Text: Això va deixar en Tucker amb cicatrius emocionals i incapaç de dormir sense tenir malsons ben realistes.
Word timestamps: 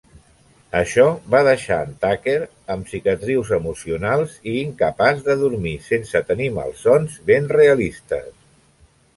Això 0.77 1.03
va 1.33 1.41
deixar 1.47 1.77
en 1.87 1.91
Tucker 2.05 2.37
amb 2.75 2.89
cicatrius 2.93 3.51
emocionals 3.59 4.33
i 4.55 4.55
incapaç 4.63 5.23
de 5.31 5.37
dormir 5.45 5.77
sense 5.91 6.23
tenir 6.33 6.51
malsons 6.59 7.21
ben 7.31 7.55
realistes. 7.61 8.31